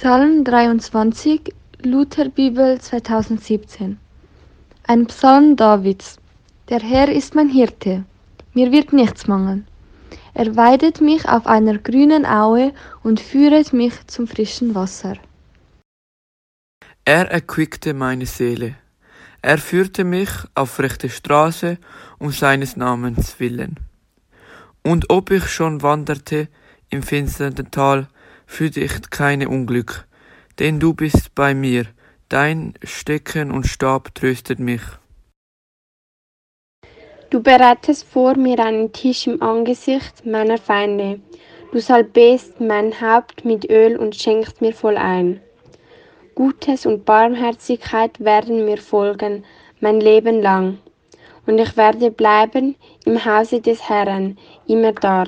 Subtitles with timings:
[0.00, 3.98] Psalm 23, Lutherbibel 2017
[4.86, 6.20] Ein Psalm Davids
[6.68, 8.04] Der Herr ist mein Hirte,
[8.54, 9.66] mir wird nichts mangeln.
[10.34, 12.72] Er weidet mich auf einer grünen Aue
[13.02, 15.16] und führet mich zum frischen Wasser.
[17.04, 18.76] Er erquickte meine Seele.
[19.42, 21.76] Er führte mich auf rechte Straße
[22.20, 23.80] um seines Namens willen.
[24.84, 26.46] Und ob ich schon wanderte
[26.88, 28.06] im finsteren Tal,
[28.48, 30.08] fürchte keine Unglück,
[30.58, 31.84] denn du bist bei mir,
[32.28, 34.82] dein Stecken und Stab tröstet mich.
[37.30, 41.20] Du bereitest vor mir einen Tisch im Angesicht meiner Feinde.
[41.72, 45.40] Du salbest mein Haupt mit Öl und schenkst mir voll ein.
[46.34, 49.44] Gutes und Barmherzigkeit werden mir folgen
[49.80, 50.78] mein Leben lang,
[51.46, 55.24] und ich werde bleiben im Hause des Herrn immer da.